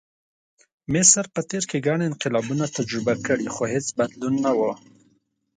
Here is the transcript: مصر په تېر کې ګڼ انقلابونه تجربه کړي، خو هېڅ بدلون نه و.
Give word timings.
مصر 0.93 1.25
په 1.33 1.41
تېر 1.49 1.63
کې 1.69 1.83
ګڼ 1.87 1.99
انقلابونه 2.09 2.65
تجربه 2.77 3.13
کړي، 3.27 3.47
خو 3.53 3.63
هېڅ 3.73 3.87
بدلون 3.97 4.35
نه 4.45 4.51
و. 4.57 4.59